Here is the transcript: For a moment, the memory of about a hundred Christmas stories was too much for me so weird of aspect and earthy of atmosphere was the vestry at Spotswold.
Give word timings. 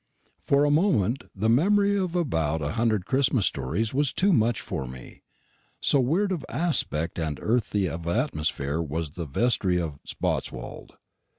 For 0.39 0.63
a 0.65 0.71
moment, 0.71 1.25
the 1.35 1.47
memory 1.47 1.95
of 1.95 2.15
about 2.15 2.59
a 2.63 2.71
hundred 2.71 3.05
Christmas 3.05 3.45
stories 3.45 3.93
was 3.93 4.11
too 4.11 4.33
much 4.33 4.59
for 4.59 4.87
me 4.87 5.21
so 5.79 5.99
weird 5.99 6.31
of 6.31 6.43
aspect 6.49 7.19
and 7.19 7.37
earthy 7.39 7.87
of 7.87 8.07
atmosphere 8.07 8.81
was 8.81 9.11
the 9.11 9.27
vestry 9.27 9.79
at 9.79 9.91
Spotswold. 10.03 10.97